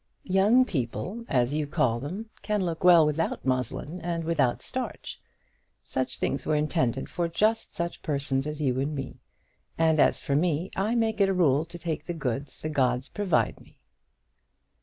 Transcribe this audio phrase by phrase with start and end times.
[0.25, 5.21] "Young people, as you call them, can look well without muslin and without starch.
[5.83, 9.19] Such things were intended for just such persons as you and me;
[9.77, 13.09] and as for me, I make it a rule to take the goods the gods
[13.09, 13.77] provide me."